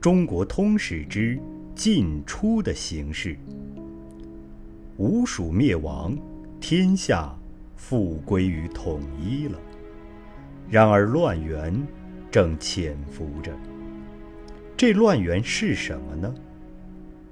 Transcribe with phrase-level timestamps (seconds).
[0.00, 1.36] 中国通史之
[1.74, 3.36] 晋初的形势。
[4.96, 6.16] 吴蜀灭亡，
[6.60, 7.36] 天下
[7.76, 9.58] 复归于统一了。
[10.70, 11.74] 然而乱源
[12.30, 13.52] 正潜伏着。
[14.76, 16.32] 这乱源是什么呢？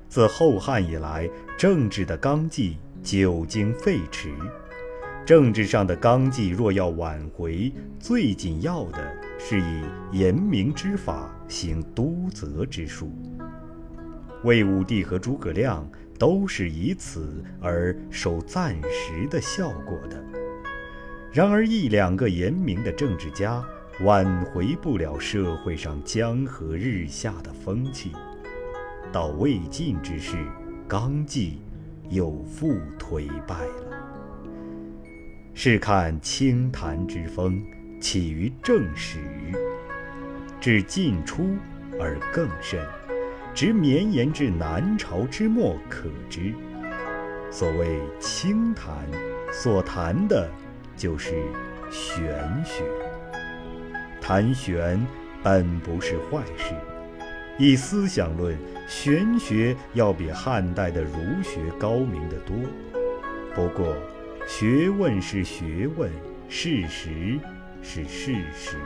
[0.09, 4.30] 自后汉以来，政治的纲纪久经废弛。
[5.25, 9.82] 政治上的纲纪若要挽回，最紧要的是以
[10.12, 13.11] 严明之法行督责之术。
[14.45, 15.88] 魏武帝和诸葛亮
[16.19, 20.23] 都是以此而收暂时的效果的。
[21.33, 23.62] 然而一两个严明的政治家
[24.01, 28.12] 挽回不了社会上江河日下的风气。
[29.12, 30.37] 到魏晋之时，
[30.89, 31.61] 纲纪
[32.09, 33.97] 又复颓败了。
[35.55, 37.62] 试看清谈之风，
[38.00, 39.18] 起于正始，
[40.60, 41.56] 至晋初
[41.98, 42.80] 而更甚，
[43.55, 46.53] 直绵延至南朝之末可知。
[47.50, 49.06] 所谓清谈，
[49.53, 50.48] 所谈的，
[50.97, 51.30] 就是
[51.91, 52.22] 玄
[52.64, 52.84] 学。
[54.20, 55.05] 谈玄
[55.42, 56.75] 本不是坏事。
[57.58, 58.55] 以思想论，
[58.86, 62.55] 玄学要比汉代的儒学高明得多。
[63.55, 63.97] 不过，
[64.47, 66.10] 学问是学问，
[66.48, 67.38] 事实
[67.87, 68.77] 是事实。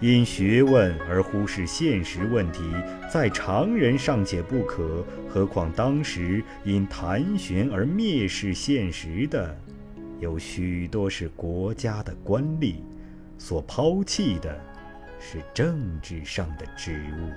[0.00, 2.62] 因学问而忽视现实问题，
[3.08, 9.56] 在常人尚且不可，何况当时因谈玄而蔑视现实的，
[10.18, 12.74] 有许多是国家的官吏
[13.38, 14.60] 所抛弃的。
[15.20, 17.32] 是政治上的职务。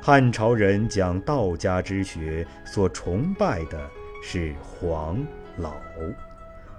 [0.00, 3.90] 汉朝人讲道家之学，所崇拜的
[4.22, 5.74] 是黄老，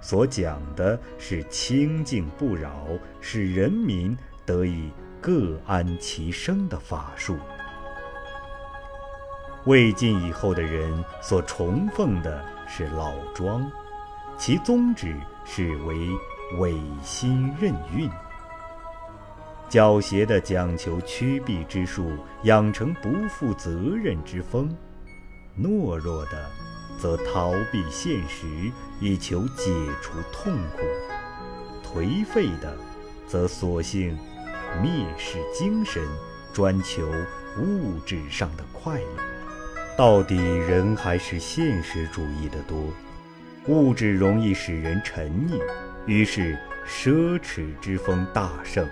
[0.00, 2.86] 所讲的是清净不扰，
[3.20, 4.90] 使人民得以
[5.20, 7.36] 各安其生的法术。
[9.64, 13.70] 魏晋以后的人所崇奉的是老庄，
[14.38, 15.14] 其宗旨
[15.44, 16.08] 是为
[16.58, 18.08] 违心任运。
[19.68, 24.68] 狡黠的讲求趋避之术，养成不负责任之风；
[25.60, 26.48] 懦弱的，
[26.98, 28.46] 则逃避现实
[29.00, 29.72] 以求解
[30.02, 30.82] 除痛苦；
[31.82, 32.76] 颓废的，
[33.26, 34.18] 则索性
[34.82, 36.02] 蔑视精神，
[36.52, 37.08] 专求
[37.58, 39.06] 物质上的快乐。
[39.96, 42.78] 到底人还是现实主义的多，
[43.66, 45.60] 物质容易使人沉溺，
[46.06, 48.88] 于是奢侈之风大盛。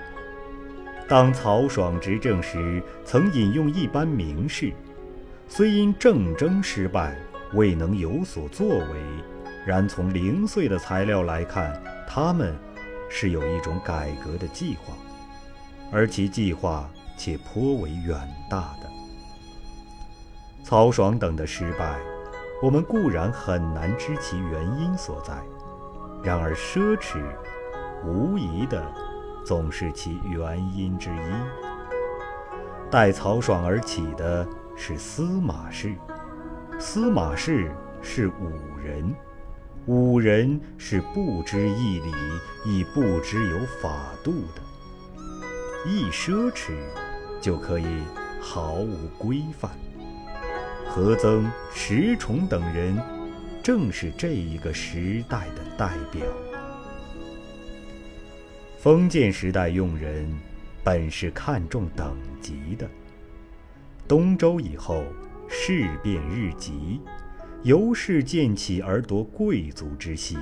[1.09, 4.73] 当曹爽执政时，曾引用一般名士，
[5.49, 7.17] 虽因政争失败，
[7.55, 9.01] 未能有所作为，
[9.67, 12.55] 然从零碎的材料来看，他们
[13.09, 14.95] 是有一种改革的计划，
[15.93, 18.19] 而其计划且颇为远
[18.51, 18.91] 大的。
[20.65, 21.99] 曹爽等的失败，
[22.63, 25.41] 我们固然很难知其原因所在，
[26.23, 27.23] 然而奢侈，
[28.05, 28.85] 无疑的。
[29.45, 31.31] 总是其原因之一。
[32.91, 34.45] 待曹爽而起的
[34.77, 35.95] 是司马氏，
[36.79, 37.71] 司马氏
[38.03, 38.53] 是武
[38.85, 39.15] 人，
[39.87, 42.13] 武人是不知义理，
[42.67, 44.63] 亦不知有法度的。
[45.87, 46.73] 一奢侈，
[47.41, 47.87] 就可以
[48.41, 49.71] 毫无规范。
[50.87, 52.99] 何曾、石崇等人，
[53.63, 56.23] 正是这一个时代的代表。
[58.79, 60.31] 封建时代用人，
[60.85, 62.87] 本是看重等级的。
[64.07, 65.03] 东周以后，
[65.49, 67.01] 事变日急，
[67.63, 70.37] 由是渐起而夺贵族之席。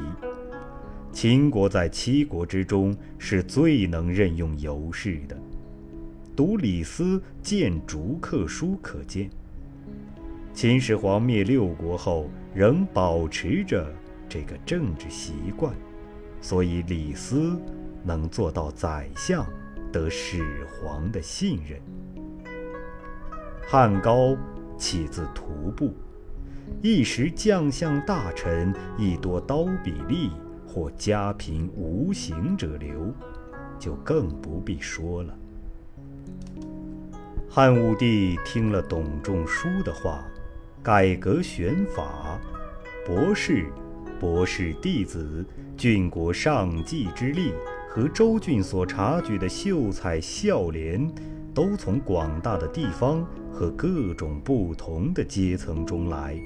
[1.12, 5.36] 秦国在七国之中是最能任用尤氏的。
[6.34, 9.30] 读李斯《谏逐客书》可见，
[10.52, 13.92] 秦始皇灭六国后，仍保持着
[14.28, 15.74] 这个政治习惯，
[16.40, 17.58] 所以李斯。
[18.06, 19.46] 能做到宰相，
[19.90, 21.80] 得始皇的信任。
[23.66, 24.36] 汉高
[24.76, 25.94] 起自徒步，
[26.82, 30.30] 一时将相大臣亦多刀笔吏
[30.66, 33.12] 或家贫无形者流，
[33.78, 35.34] 就更不必说了。
[37.48, 40.24] 汉武帝听了董仲舒的话，
[40.82, 42.38] 改革选法，
[43.06, 43.66] 博士、
[44.18, 45.44] 博士弟子、
[45.76, 47.52] 郡国上计之力。
[47.86, 51.08] 和周郡所察举的秀才孝廉，
[51.54, 56.36] 都从广大的地方和各种不同的阶层中来。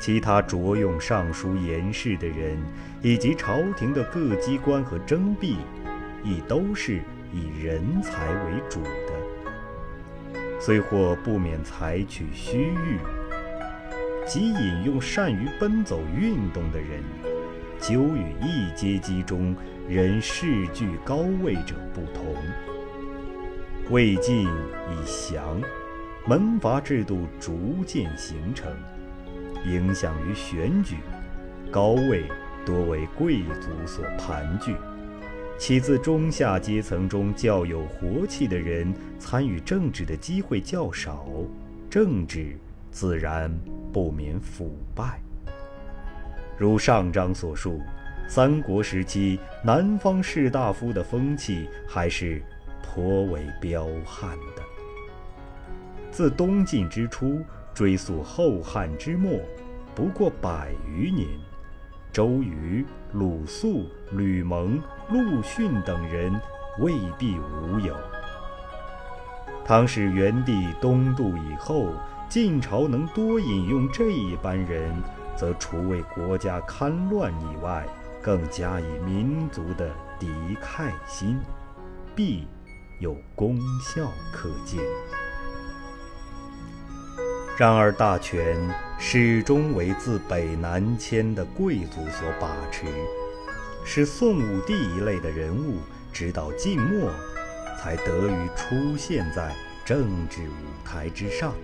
[0.00, 2.58] 其他着用尚书言事的人，
[3.02, 5.56] 以及朝廷的各机关和征辟，
[6.24, 7.00] 亦都是
[7.32, 10.40] 以人才为主的。
[10.60, 12.98] 虽或不免采取虚誉，
[14.26, 17.02] 即引用善于奔走运动的人，
[17.78, 19.54] 究与一阶级中
[19.88, 22.34] 人势居高位者不同。
[23.90, 25.60] 魏晋已降，
[26.26, 28.72] 门阀制度逐渐形成，
[29.66, 30.96] 影响于选举，
[31.70, 32.24] 高位
[32.64, 34.74] 多为贵族所盘踞。
[35.58, 41.26] 其自中下阶层中较有活气的人参与政治的机会较少，
[41.90, 42.56] 政治
[42.90, 43.54] 自然
[43.92, 45.20] 不免腐败。
[46.56, 47.82] 如上章所述，
[48.26, 52.42] 三国时期南方士大夫的风气还是
[52.84, 54.62] 颇为彪悍的。
[56.10, 57.40] 自东晋之初
[57.72, 59.40] 追溯后汉之末，
[59.94, 61.26] 不过百余年。
[62.12, 66.32] 周瑜、鲁肃、吕蒙、陆逊等人
[66.78, 67.96] 未必无有。
[69.64, 71.88] 唐使元帝东渡以后，
[72.28, 74.94] 晋朝能多引用这一般人，
[75.34, 77.84] 则除为国家堪乱以外，
[78.22, 79.90] 更加以民族的
[80.20, 80.28] 敌
[80.62, 81.40] 忾心，
[82.14, 82.46] 必
[82.98, 84.80] 有功效可见。
[87.56, 88.58] 然而，大权
[88.98, 92.84] 始终为自北南迁的贵族所把持，
[93.84, 95.78] 是宋武帝一类的人物，
[96.12, 97.10] 直到晋末，
[97.80, 99.54] 才得以出现在
[99.84, 101.54] 政治舞台之上，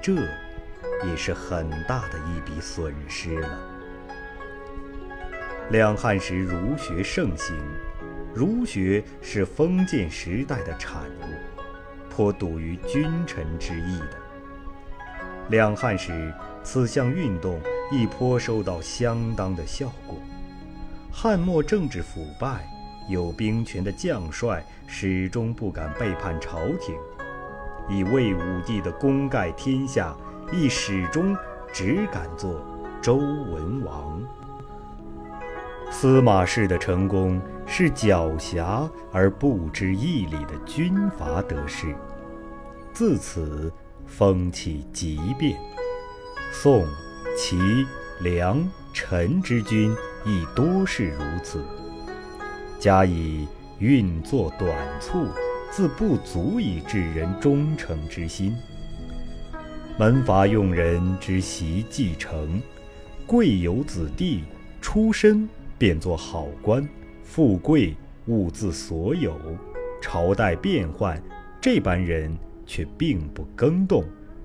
[0.00, 3.58] 这也是很大的一笔损失了。
[5.70, 7.56] 两汉时儒学盛行，
[8.36, 14.18] 儒学是封建时代的产物，颇笃于君臣之义的。
[15.48, 16.30] 两汉时，
[16.62, 17.58] 此项运动
[17.90, 20.18] 亦颇收到相当的效果。
[21.10, 22.68] 汉末政治腐败，
[23.08, 26.94] 有兵权的将帅始终不敢背叛朝廷，
[27.88, 30.14] 以魏武帝的功盖天下，
[30.52, 31.34] 亦始终
[31.72, 32.62] 只敢做
[33.00, 34.22] 周文王。
[35.90, 41.94] 司马氏的成功是狡黠而不知义理的军阀得势，
[42.92, 43.72] 自此。
[44.08, 45.58] 风气急变，
[46.52, 46.86] 宋、
[47.36, 47.58] 齐、
[48.20, 49.92] 梁、陈之君
[50.24, 51.60] 亦多是如此。
[52.78, 53.48] 加以
[53.80, 55.26] 运作短促，
[55.72, 58.54] 自不足以致人忠诚之心。
[59.98, 62.62] 门阀用人之习继承，
[63.26, 64.44] 贵有子弟
[64.80, 66.88] 出身便做好官，
[67.26, 67.94] 富贵
[68.28, 69.36] 物自所有。
[70.00, 71.20] 朝代变换，
[71.60, 72.34] 这般人。
[72.68, 74.02] 却并不更动，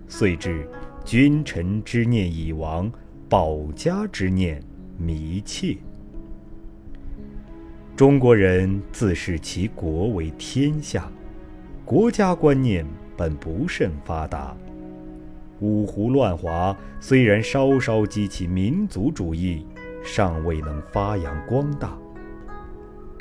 [0.07, 0.69] 遂至
[1.04, 2.92] 君臣之念已亡，
[3.28, 4.62] 保家之念
[4.95, 5.75] 弥切。
[7.95, 11.12] 中国人自视其国为天下，
[11.84, 12.86] 国家观念
[13.18, 14.56] 本不甚发达。
[15.60, 19.66] 五胡乱华虽然稍稍激起民族主义，
[20.04, 21.98] 尚未能发扬光大。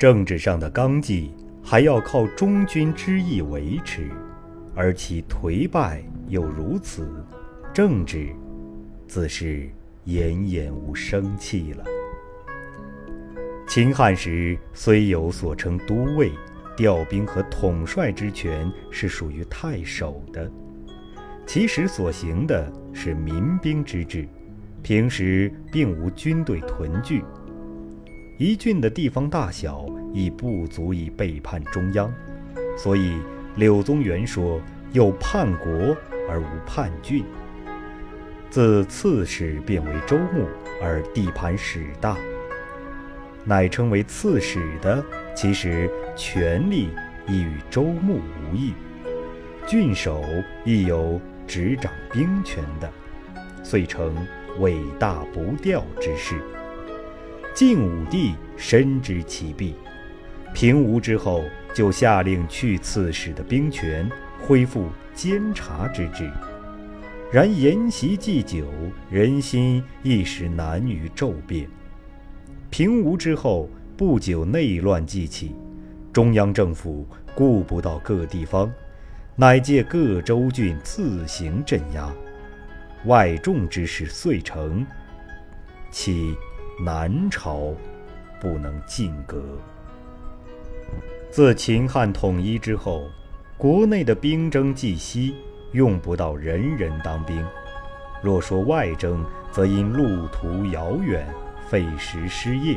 [0.01, 1.31] 政治上的纲纪
[1.61, 4.09] 还要靠忠君之义维持。
[4.73, 7.23] 而其颓败又如此，
[7.71, 8.33] 政治
[9.07, 9.69] 自是
[10.07, 11.83] 奄奄无生气了。
[13.67, 16.31] 秦汉时虽有所称都尉、
[16.75, 20.51] 调兵和统帅之权，是属于太守的，
[21.45, 24.27] 其实所行的是民兵之治，
[24.81, 27.23] 平时并无军队屯聚。
[28.41, 32.11] 一郡的地方大小已不足以背叛中央，
[32.75, 33.13] 所以。
[33.57, 34.61] 柳宗元说
[34.93, 35.69] ：“有叛国
[36.27, 37.23] 而无叛郡。
[38.49, 40.47] 自刺史变为州牧，
[40.81, 42.17] 而地盘始大，
[43.43, 45.03] 乃称为刺史的，
[45.35, 46.89] 其实权力
[47.27, 48.73] 亦与州牧无异。
[49.67, 50.23] 郡守
[50.63, 52.89] 亦有执掌兵权的，
[53.63, 54.15] 遂成
[54.59, 56.39] 伟大不掉之势。
[57.53, 59.75] 晋武帝深知其弊，
[60.53, 61.43] 平吴之后。”
[61.73, 66.29] 就下令去刺史的兵权，恢复监察之制。
[67.31, 68.65] 然沿袭既久，
[69.09, 71.69] 人心一时难于骤变。
[72.69, 75.55] 平吴之后不久，内乱即起，
[76.11, 78.69] 中央政府顾不到各地方，
[79.37, 82.13] 乃借各州郡自行镇压。
[83.05, 84.85] 外众之事遂成，
[85.89, 86.35] 其
[86.83, 87.75] 南朝
[88.39, 89.39] 不能进革。
[91.29, 93.03] 自秦汉统一之后，
[93.55, 95.35] 国内的兵征既息，
[95.73, 97.45] 用不到人人当兵。
[98.23, 101.31] 若说外征，则因路途遥远，
[101.69, 102.75] 费时失业，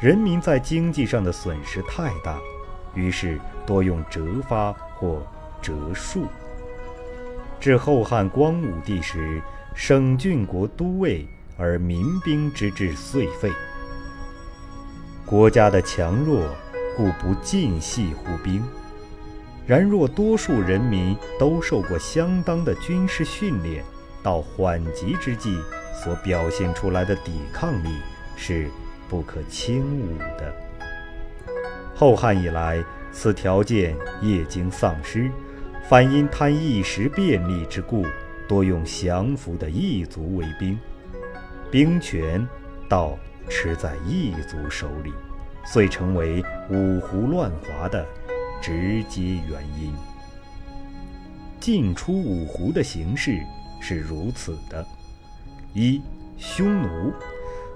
[0.00, 2.40] 人民在经济上的损失太大，
[2.94, 5.22] 于是多用折发或
[5.60, 6.22] 折戍。
[7.60, 9.42] 至后汉光武帝时，
[9.74, 11.26] 省郡国都尉，
[11.56, 13.50] 而民兵之志遂废。
[15.24, 16.54] 国家的强弱，
[16.96, 18.62] 故不尽系乎兵。
[19.66, 23.84] 然若多数人民都受过相当的军事训练，
[24.22, 25.58] 到缓急之际
[26.04, 27.88] 所表现出来的抵抗力
[28.36, 28.70] 是
[29.08, 30.54] 不可轻侮的。
[31.94, 35.30] 后汉以来，此条件业经丧失，
[35.88, 38.04] 反因贪一时便利之故，
[38.46, 40.78] 多用降服的异族为兵，
[41.70, 42.46] 兵权
[42.88, 43.18] 倒
[43.48, 45.12] 持在异族手里，
[45.64, 48.06] 遂成为五胡乱华的。
[48.62, 49.94] 直接原因。
[51.60, 53.38] 进出五胡的形式
[53.80, 54.84] 是如此的：
[55.74, 56.02] 一、
[56.38, 57.12] 匈奴，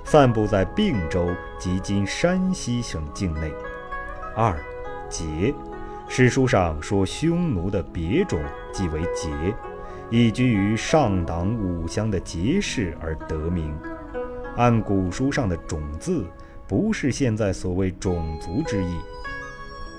[0.05, 1.29] 散布在并州
[1.61, 3.51] 及今山西省境内；
[4.35, 4.59] 二、
[5.09, 5.55] 羯，
[6.09, 8.43] 史书上说匈奴的别种
[8.73, 9.55] 即为羯，
[10.11, 13.73] 以居于上党五乡的羯氏而得名。
[14.57, 16.27] 按古书上的“种”字，
[16.67, 18.97] 不是现在所谓种族之意。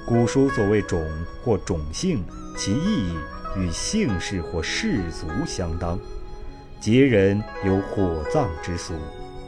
[0.05, 1.01] 古书所谓种
[1.41, 2.23] 或种姓，
[2.57, 3.15] 其意义
[3.57, 5.97] 与姓氏或氏族相当。
[6.81, 8.93] 羯人有火葬之俗，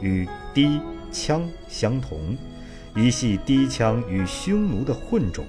[0.00, 0.80] 与氐
[1.12, 2.36] 羌相同，
[2.96, 5.44] 一系氐羌与匈奴的混种，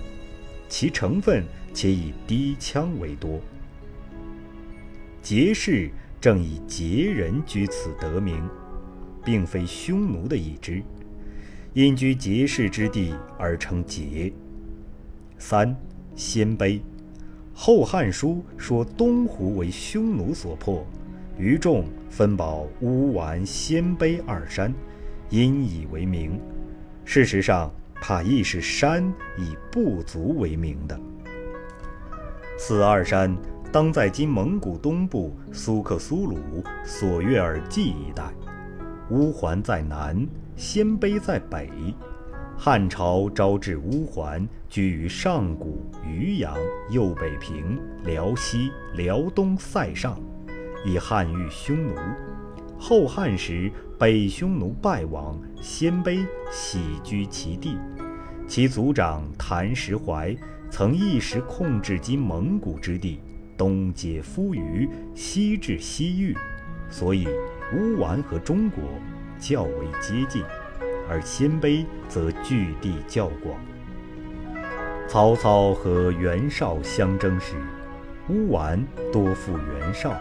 [0.67, 3.39] 其成分且以氐羌为多。
[5.25, 5.89] 羯氏
[6.21, 8.47] 正以羯人居此得名，
[9.23, 10.83] 并非匈奴的一支，
[11.73, 14.31] 因居羯氏之地而称羯。
[15.39, 15.75] 三，
[16.15, 16.77] 鲜卑，
[17.55, 20.85] 《后汉书》说东胡为匈奴所破，
[21.39, 24.71] 余众分保乌丸、鲜卑二山，
[25.31, 26.39] 因以为名。
[27.03, 30.99] 事实上，怕亦是山以部族为名的。
[32.59, 33.35] 此二山
[33.75, 38.23] 当在今蒙古东部苏克苏鲁、索约尔济一带，
[39.09, 41.69] 乌桓在南，鲜卑在北。
[42.57, 46.55] 汉朝招致乌桓，居于上古、渔阳、
[46.89, 50.17] 右北平、辽西、辽东塞上，
[50.85, 51.93] 以汉御匈奴。
[52.79, 57.77] 后汉时，北匈奴败亡，鲜卑徙居其地。
[58.47, 60.33] 其族长谭石怀
[60.71, 63.19] 曾一时控制今蒙古之地，
[63.57, 66.35] 东接夫余，西至西域，
[66.89, 67.27] 所以
[67.73, 68.83] 乌丸和中国
[69.39, 70.43] 较为接近。
[71.07, 73.55] 而鲜卑则据地较广。
[75.07, 77.53] 曹操和袁绍相争时，
[78.27, 78.83] 乌丸
[79.13, 80.19] 多附袁绍，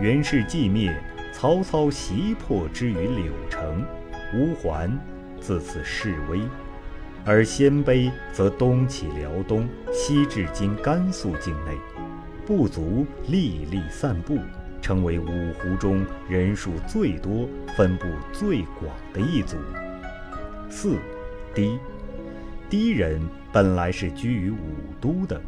[0.00, 0.92] 袁氏既灭，
[1.32, 3.84] 曹操袭破之于柳城，
[4.34, 4.98] 乌桓
[5.40, 6.40] 自此式微。
[7.24, 11.76] 而鲜卑则东起辽东，西至今甘肃境内，
[12.46, 14.38] 部族历历散布，
[14.80, 19.56] 成为五胡中人数最多、分布最广的一族。
[20.70, 20.96] 四，
[21.52, 21.76] 氐，
[22.70, 23.20] 氐人
[23.52, 24.56] 本来是居于武
[25.00, 25.40] 都的，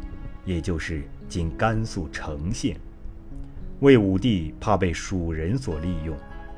[0.43, 2.75] 也就是今甘肃成县。
[3.79, 6.13] 魏武帝怕被蜀人所利用，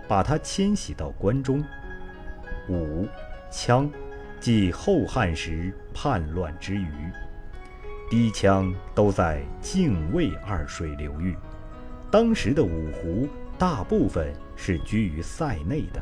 [0.08, 1.64] 把他迁徙到关中。
[2.68, 3.08] 五，
[3.52, 3.88] 羌，
[4.40, 6.88] 即后汉时叛乱之余，
[8.12, 11.34] 氐羌都在泾渭二水流域。
[12.12, 13.26] 当时的五胡
[13.58, 16.02] 大部分是居于塞内的。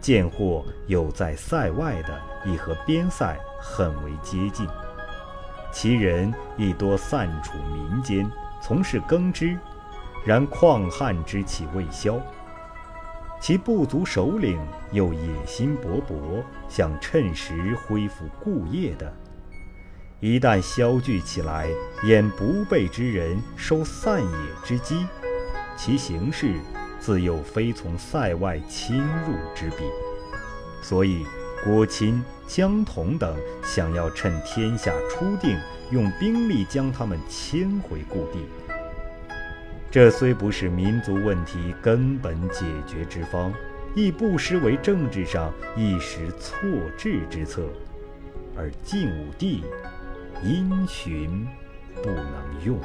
[0.00, 4.66] 贱货有在塞外的，亦和边塞很为接近，
[5.72, 8.28] 其人亦多散处民间，
[8.60, 9.56] 从事耕织。
[10.26, 12.20] 然旷汉之气未消，
[13.40, 14.60] 其部族首领
[14.90, 19.14] 又野心勃勃，想趁时恢复故业的。
[20.20, 21.66] 一旦消聚起来，
[22.04, 24.28] 掩不备之人，收散野
[24.62, 25.06] 之机，
[25.76, 26.54] 其形势。
[27.00, 29.84] 自有非从塞外侵入之比，
[30.82, 31.24] 所以
[31.64, 35.58] 郭钦、江童等想要趁天下初定，
[35.90, 38.40] 用兵力将他们迁回故地。
[39.90, 43.50] 这虽不是民族问题根本解决之方，
[43.94, 47.62] 亦不失为政治上一时错置之策，
[48.54, 49.64] 而晋武帝
[50.42, 51.46] 因循
[52.02, 52.80] 不能用。